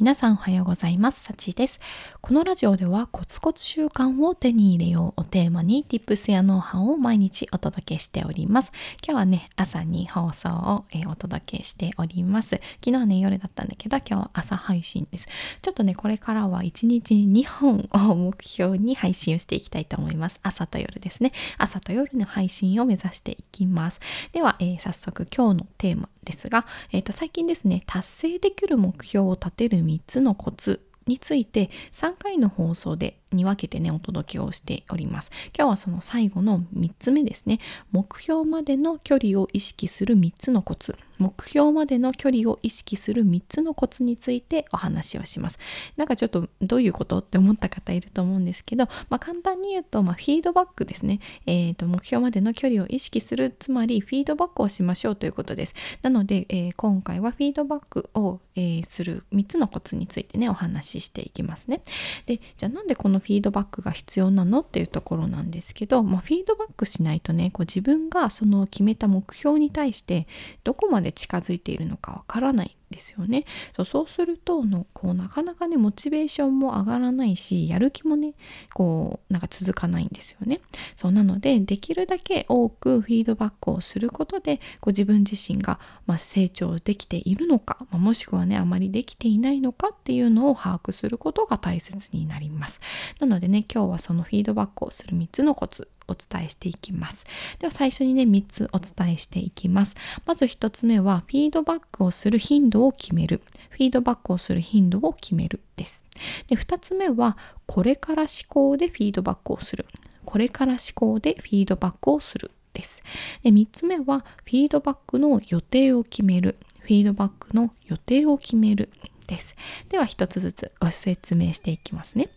[0.00, 1.24] 皆さんおはようございます。
[1.24, 1.80] さちです。
[2.20, 8.70] このラジオではコツコツ習慣を手に入れようをテーマに Tips やノウハウを毎日お届けしております。
[9.04, 12.50] 今日はね、朝に放送を、え、お届けしております。
[12.50, 15.26] 昨日はね、夜だったんだけど、今日は朝配信です。
[15.62, 20.38] ちょっとね、これからは1日に2本を目標に配信をしていきたいと思います。
[20.44, 21.32] 朝と夜ですね。
[21.58, 23.98] 朝と夜の配信を目指していきます。
[24.30, 37.60] では、えー、早速今日のテーマですが、えーと、最近ですね達成できる目標を立てる3つのコツについて3回の放送でに分けてねお届けをしております今日はその最後の3つ目ですね
[37.92, 45.58] 目標までの距離を意識する3つのコツ目標までの距離を意識する3つのコツについてお話をします。
[45.96, 51.86] なんかちょっとどういうことって思った方いると思うんですけど、まあ、簡単に言うと、まあ、フィードバックですね、えーと。
[51.86, 55.74] 目標までの距離を意識する、つまりフィードバックをしましょうということです。
[56.02, 61.82] なので、えー、今回はフィードバックを、えー、する3つのコツについてね、お話ししていきますね。
[62.26, 70.26] で、じゃあなんでこのフィードバックが必要なのっていうところなんですけど、まあ、フィードバックしないとね、こう自分がその決めた目標に対して
[70.64, 73.44] どこまで近づいているのかわからないですよね。
[73.84, 78.34] そうするとのこうなかなかねモチベーションも上がらないしやる気もね
[78.74, 80.60] こうなんか続かないんですよね。
[80.96, 92.80] そうなのでできるだけ多くフィードバックをすることでこ自分自身が、まあ、成長できているのか、まあ、もしくはねあまりできていないのかっていうのを把握することが大切になります。
[93.20, 97.24] なのでね今日はそのフィードバックをする3つのコツお伝えしていきます。
[97.58, 99.94] では最初にね、3つお伝えしていきます。
[100.26, 103.42] まず1つ目は、フィードバックをする頻度を決める。
[103.70, 106.04] フィードバックをする頻度を決めるです。
[106.48, 109.86] で、2つ目は、これから思考でフィードバックをする。
[110.24, 113.02] これから思考でフィードバックをするです。
[113.42, 116.56] で、3つ目は、フィードバックの予定を決める。
[116.80, 118.90] フィードバックの予定を決める
[119.28, 119.54] です。
[119.90, 122.28] では一つずつご説明していきますね。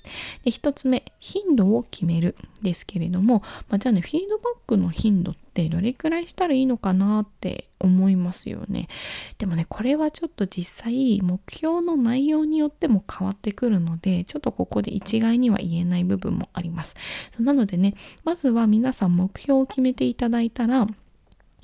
[0.44, 8.90] で一つ目、頻度を決めるですけれども、まあ、じゃあね、フィードバックの頻度ってどれくらいしたらいいのかなって思いますよね。
[9.38, 16.96] でもね、これはちょっと実際目標の内容によっても変わってくるので、ちょっとここで一概には言えない部分もあります。
[17.40, 20.88] なのでね、まずは皆さん目標を決めていただいたら、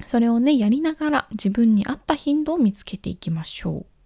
[0.06, 3.97] それをね、やりながら自分に合った頻度を見つけていきましょう。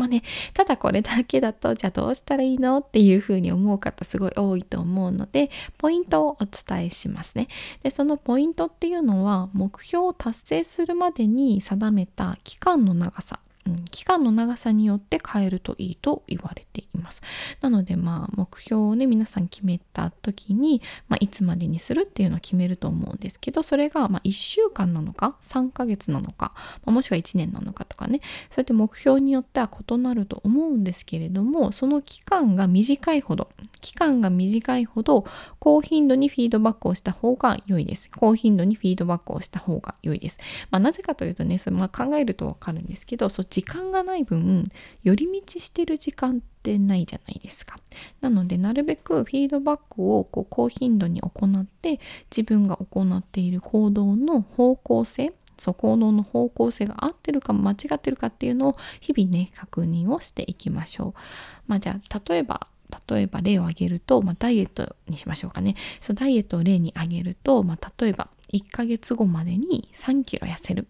[0.00, 0.22] まあね、
[0.54, 7.48] ただこれだけだと、じゃあどうしたらいいのっていうふうに思う方すごい多いと思うので、ポイントをお伝えしますね。
[7.82, 17.22] で、そのポイントっていうのは、目標を達成するまでに定めた期間の長さうん、期間の長さによって変えるといいと言われています。
[17.60, 26.52] なのでまあ目標をね皆さん決めた時に、まあ、いつまでにするっていうのを決めると思うんですけどそれがまあ1週間なのか3ヶ月なのか、
[26.84, 28.20] まあ、もしくは1年なのかとかね
[28.50, 33.48] そうやって目標によっては異なると思うんですけれどもその期間が短いほど
[33.80, 35.24] 期間が短いほど
[35.58, 38.10] 高頻度にフィードバックをした方が良いです。
[38.10, 40.38] 高頻度にフィードバックをした方が良いです。
[40.70, 44.64] まあ、なぜかというとねそれま考えるとわかるんですけどそっち時間がない分
[45.02, 47.78] 寄り道してる時間ってないじゃないですか。
[48.22, 52.00] なのでなるべくフィードバックをこう高頻度に行って
[52.30, 61.20] 自分が行っている行動の方向性そう行動の方向性が合ってるか間違ってるかっていうのを日々ね確認をしていきましょう。
[61.66, 62.66] まあじゃあ例えば
[63.10, 65.76] 例えば例を挙げると、まあ、ダイエットにしましょうかね。
[66.00, 70.88] そうダイエットを例に挙げると、まあ、例えば1ヶ月後までに3キロ痩せる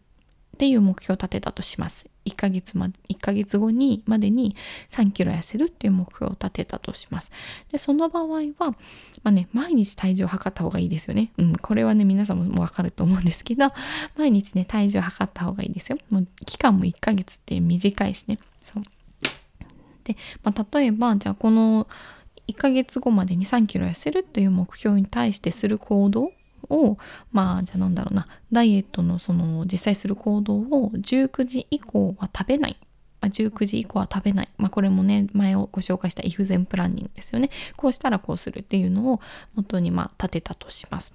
[0.55, 2.10] っていう目標を立てたとします。
[2.27, 4.57] 1ヶ月ま、1ヶ月後にまでに
[4.91, 7.31] 3キロ痩せるっていう目標を立てたとします。
[7.71, 8.77] で、その場合は、ま
[9.25, 11.33] あね、毎日体重を測った方がいいですよね。
[11.39, 13.73] うん、これはね、皆さんももうわかると思うんですけど、
[14.17, 15.99] 毎日ね、体重を測った方がいいですよ。
[16.11, 18.39] もう期間も1ヶ月って短いしね。
[18.63, 18.83] そう。
[20.05, 21.87] で、まあ、例えば、じゃあこの
[22.49, 26.33] 1ヶ月後までに3キロ痩せるという目標に対してする行動
[26.69, 26.99] を
[27.33, 32.77] まあじゃあなんだろうなダイエットのその実際する行動を19時以降は食べない
[33.21, 34.49] ま19時以降は食べない。
[34.57, 37.51] まあ、これもね、前をご紹介したイフゼンプランニングですよね。
[37.77, 39.21] こうしたらこうするっていうのを
[39.55, 41.15] 元にまあ立てたとします。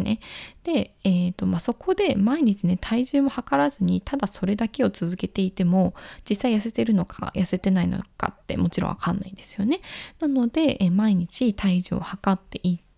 [0.00, 0.20] ね。
[0.64, 5.94] で、えーとまあ、そこで毎日ね、体重も測らずに、ただそれだけを続けていても、
[6.28, 9.80] 実際痩せてるのか痩せてないのかってもちろんわかんないですよね。
[10.20, 12.89] なので、え毎日体重を測っていって、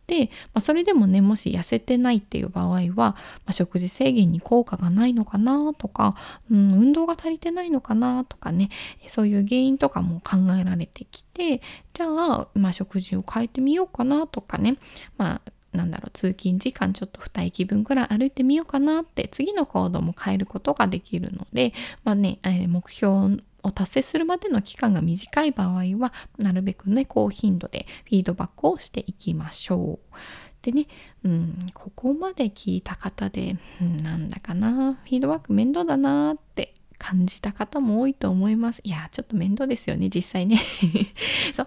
[0.53, 3.17] まあ、それでもねもし痩せてないっていう場合は、ま
[3.47, 6.17] あ、食事制限に効果がないのかなとか、
[6.51, 8.69] うん、運動が足りてないのかなとかね
[9.07, 11.63] そういう原因とかも考えられてきて
[11.93, 14.77] じゃあ、まあ、食事を変えてみようかなとかね
[15.17, 21.73] まあなんだろう通勤時間ちょっと2駅分ぐらい歩いてみようかなって次の行動も変えることができるので、
[22.05, 30.17] まあね、えー、目標を達成するまでの期間が短い場合はなるべくね高頻度でフィードバックをしていきましょう。
[30.62, 30.87] でね、
[31.25, 38.81] うん、ここまで聞いた方で、うん、なんだかなフィードバック面倒だなって感じた方も多いと思います。
[38.85, 40.61] いやちょっと面倒ですよね実際ね。
[41.53, 41.67] そう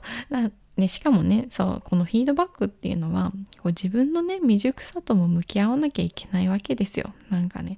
[0.78, 3.32] ね、しかもねそうこのフィードバックっていうのは
[3.62, 7.78] こう自分のね未熟さとも向き合わなきゃいけないわけですよなんかね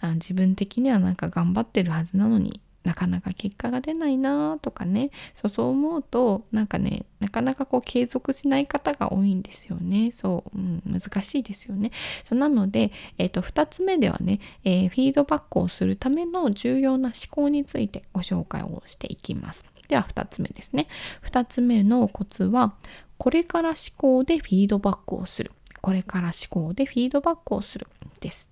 [0.00, 10.10] あ自分的にはなんか頑張ってるはずなのになかなか結果が出ないなとかねそうそう思うとなんかねなかなかこう継続しない方が多いんですよね。
[10.12, 11.90] そう、うん、難しいですよね。
[12.24, 19.64] そうなので、えーと、2つ目ではね、えー、フィードバックをするための重要な思考についてご紹介をしていきます。
[19.88, 20.88] では2つ目ですね。
[21.24, 22.74] 2つ目のコツは
[23.16, 25.52] これから思考でフィードバックをする。
[25.80, 26.34] これから思
[26.68, 27.88] 考でフィードバックをする。
[28.20, 28.48] です。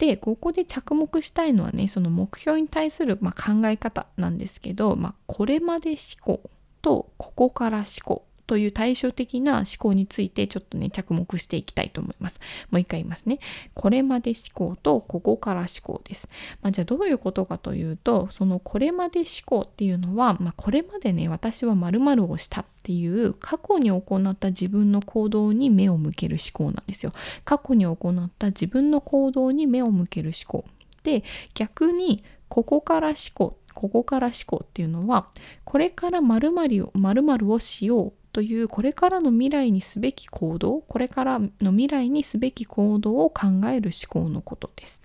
[0.00, 5.98] でここで着目したいのはねその目標に対する、まあ、考え方なんですけど、まあ、これまで思
[6.38, 6.50] 考
[6.80, 12.40] とここから思考という対照的な思考についてちょっとね着目していきたいと思います。
[12.72, 13.38] もう一回言いますね。
[13.74, 16.26] これまで思考とここから思考です。
[16.60, 27.12] まあ、じゃあどういうことかというとそのこれまで思考っていうのは、まあ、これまでね私は〇〇をしたっていう過去に行った自分の行動に目を向ける思考なんですよ。
[27.44, 30.68] 過去に行った自分の行動に目を向ける思考。
[31.04, 31.22] で
[31.54, 35.28] 逆にここから思考ここから思考っていうのは
[35.62, 45.02] これから〇〇を〇〇をしようというこれからの未来にすべき行動これからの未来にすべき行動を考える思考のことです。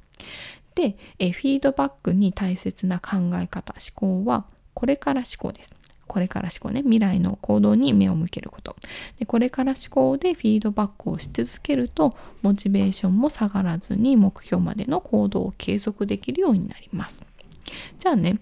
[0.76, 5.76] でえフィードバックに大切な考え方思考はこれから思考です。
[6.08, 8.76] これから思考ね未来の行動に目を向けること
[9.18, 17.24] でこれから思考でフィードバックをし続けるとモチベーションも下がらずに目標までの行動を継続できるようになります
[18.00, 18.40] じゃあね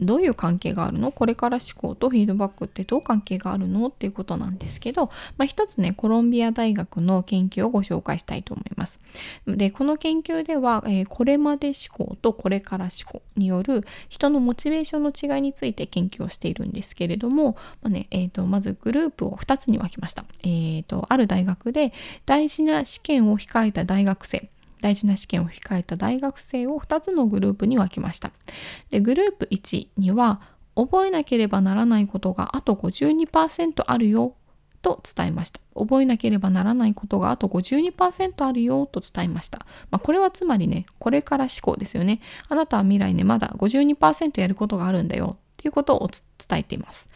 [0.00, 1.12] どういう関係があるの？
[1.12, 3.86] これから思考とフィードバックってどう関係があるの？
[3.86, 5.06] っていうことなんですけど、
[5.36, 8.98] まあ、一つねコロンビア大学の研究をご紹介したいと思います。
[9.46, 20.24] でこの研究では、えー、これまで思考とこれから思考による人のモチベーションの違いについて研究をしているんですけれども、まあねえーと、まずグループを2つに分けました。
[20.42, 21.92] えーとある大学で
[22.26, 24.48] 大事な試験を控えた大学生
[24.82, 28.32] 大事な試験を控えた大学生を2つのグループに分けました。
[28.90, 30.40] でグループ1には
[30.74, 34.34] 覚えなければならないことがあと52%あるよ
[34.82, 35.60] と伝えました。
[35.74, 39.64] 覚えなければならないことがあと52%あるよと伝えました。
[39.90, 42.20] まあ、これはつまりね、これから思考ですよね。
[42.48, 47.08] あなたは未来ね、まだ52%やることがあるんだよということを伝えています。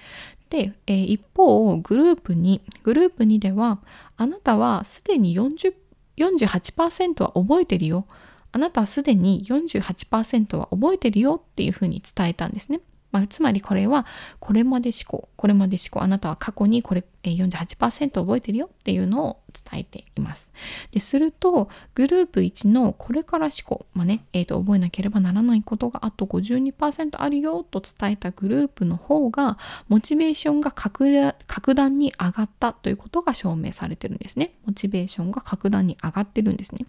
[0.48, 3.80] で、えー、一方、グループ2、グループ2では、
[4.16, 5.74] あなたはすでに40
[6.16, 8.06] 48%は覚えてるよ。
[8.52, 12.80] あなたはすでに48%は覚えてるよっていうふうに伝えたんですね。
[13.16, 14.04] まあ、つまりこれは
[14.40, 20.52] これまで思考これまで思考あなたは過去にこれ48%覚えてるよっていうのを伝えています。
[20.92, 29.58] でするとグループ1のこれから思考、まあねえーと、覚えなければならないことがあと52%あるよと伝えたグループの方が
[29.88, 34.52] モチベーションが格段に上がったということが証明されてるんですね。
[34.66, 36.84] モチベーションが格段に上がってるんですね。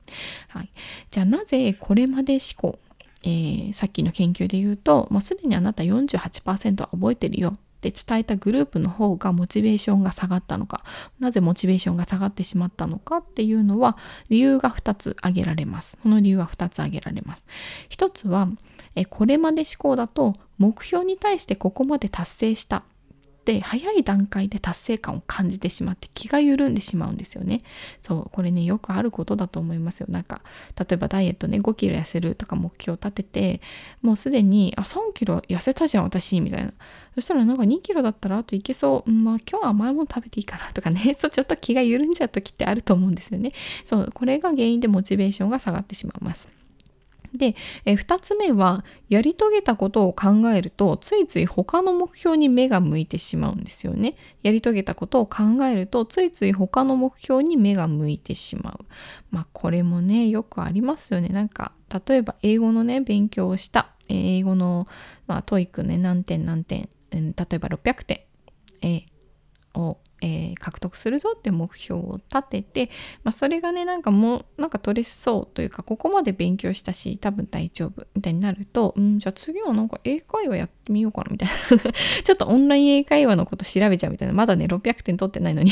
[0.50, 0.70] はい。
[1.10, 2.80] じゃあなぜこれまで思考
[3.28, 7.58] えー、さっきの研究で言うともうすでにあなた48%は覚えてるよ。
[7.78, 10.84] って伝えたグループの方がモチベーションが下がったのか
[11.19, 13.98] なぜモチベーションが下がってしまったのかっていうのは
[14.30, 15.98] 理由が2つ挙げられます。
[16.02, 17.46] この理由は2つ挙げられます。
[17.90, 18.48] 1つは
[18.96, 22.84] えこれまで思考だと目標に対してここまで達成した
[23.54, 27.61] って早い段階で達成感を感じてしまって気が緩んでしまうんですよね。
[28.01, 30.07] そうこれねよくあることだと思いますよ。
[30.09, 30.42] なんか
[30.77, 33.61] 例えばダイエットね5キロ痩せるとか目標を立てて
[34.01, 36.73] もうすでにあ3キロ痩せたじゃん私みたいな。
[37.16, 43.54] そしたらなんか2キロだったらあといけそう、うん、まあ今日は甘いもの食べていいかなとかね そうちょっと気が緩んじゃう時ってあると思うんですよね。
[43.85, 46.49] そうこれが原因でモチベーションが下がってしまいます。
[47.38, 54.16] で、え2つ目はやり遂げたことを考えるとついつい他の目標に目が向いてしまうんですよね。
[54.44, 58.86] やり遂げたことを考えるとついつい他の目標に目が向いてしまう。
[59.32, 61.30] まあこれもねよくありますよね。
[61.30, 61.72] なんか
[62.08, 63.92] 例えば英語のね勉強をした。
[64.10, 64.88] 英語の、
[65.28, 68.22] まあ、 TOEIC ね何点何点、例えば600点、
[68.82, 69.06] え
[69.74, 72.90] をえー、獲得するぞって目標を立てて、
[73.24, 81.54] まあ、それがねなんかもうなんか取れそうというかここまで勉強したし多分大丈夫みたいになるとうんじゃあ次はなんか英会話やってみようかなみたいな。
[82.24, 84.34] ちょっとオンライン英会話のこと調べちゃうみたいな。
[84.34, 85.72] まだね600点取ってないのに。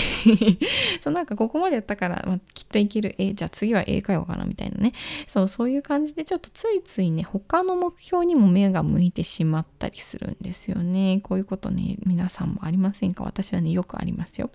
[1.01, 3.15] そうなんかここまでやったから、まあ、きっといける。
[3.17, 4.93] えじゃあ次は英会話かなみたいなね。
[5.27, 11.21] そうそういう感じでちょっとついついね他の目標にも目が向いてしまったりするんですよね。
[11.23, 13.23] こういうことね皆さんもありませんか？
[13.23, 14.49] 私はねよくありますよ。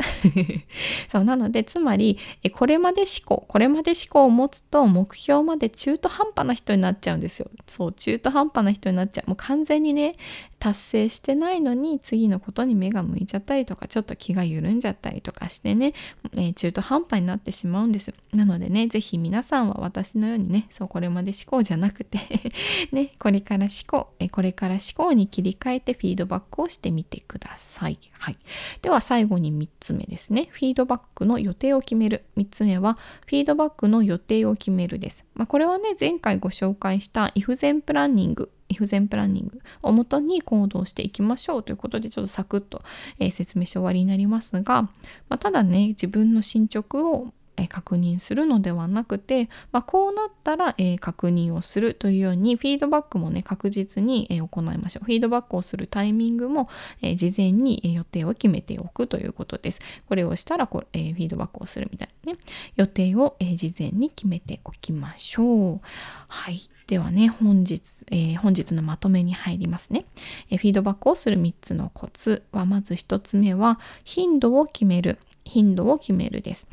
[1.09, 7.51] そうなのでつまりえこれまで思考これまで思考を持つと目標まで中途半端な人になっちゃうんですよ。
[7.67, 9.31] そう中途半端な人になっちゃう。
[9.31, 10.17] もう完全にね
[10.61, 15.95] 達成してないのに次のことに目が向いちゃったりとかちょっと気が緩んじゃったりとかしてね、
[16.35, 18.13] えー、中途半端になってしまうんです。
[18.35, 22.19] なのでね是非皆さんは私のようにねそうこれまで思考じゃなくて
[22.93, 28.37] ねこれから思考、えー、これから思考に切り替えてフィードバックをしてみてください、はい、
[28.83, 30.49] では最後に3つ目ですね。
[30.51, 32.25] フィードバックの予定を決める。
[32.37, 42.83] 3つ目はフィードバックの予定を決めるです、まあ、これはね前回ご紹介した if 前プランニングイフゼンプランニングをもとに行動していきましょうということでちょっとサクッと、
[43.19, 44.91] えー、説明して終わりになりますが、ま
[45.31, 47.35] あ、ただね自分の進捗を
[47.69, 55.05] 確認するのではなくて、まあ、こうなったら、え、確認をするというようにフィードバックもね確実に、え、行いましょう。
[55.05, 56.69] フィードバックをするタイミングも、
[57.03, 59.81] え、事前に予定を決めておくということです。
[60.09, 62.39] これをしたらこれ、えフィードバックをするみたいなね
[62.77, 65.81] 予定を、え事前に決めておきましょう。
[66.29, 66.69] はい。
[66.87, 70.07] ではね本日、え本日のまとめに入りますね、
[70.51, 75.19] えフィードバックをする3つのコツはまず1つ目は頻度を決める。
[75.45, 76.67] 頻度を決めるです。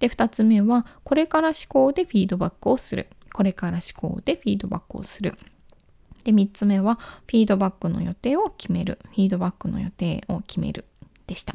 [0.00, 3.08] で、2つ目は、これから思考でフィードバックをする。
[3.32, 5.38] これから思考でフィードバックをする。
[6.24, 8.98] で、3つ目は、フィードバックの予定を決める。
[9.04, 10.86] フィードバックの予定を決める。
[11.26, 11.54] でした。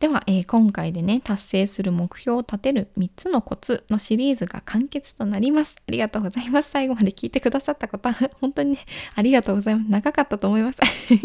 [0.00, 5.76] では、えー、今回でね、達成する目標を立てる3つのコツのシリーズが完結となります。
[5.86, 6.70] ありがとうございます。
[6.70, 8.78] 最後まで聞いてくださった方、 本当にね、
[9.14, 9.90] ありがとうございます。
[9.90, 10.80] 長かったと思います。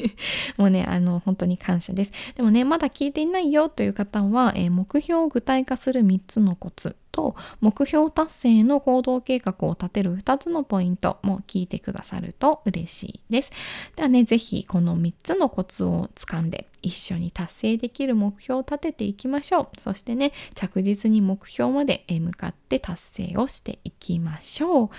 [0.60, 2.12] もうね、あの、本当に感謝です。
[2.36, 13.52] でもね、まだ聞いていないよという方は、えー、目標を具体化する3つのコツと目標達成の行動計画を立てる2つのポイントも聞いてくださると嬉しいです。
[13.96, 19.80] ではね、是非この3つのコツをつかんで一緒に達成できる目標を立てていきましょう。
[19.80, 24.90] そしてね、着実に目標まで向かって達成をしていきましょう。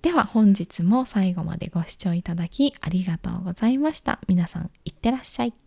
[0.00, 4.20] では本日も最後までご視聴いただきありがとうございました。
[4.28, 5.63] 皆さんいってらっしゃい。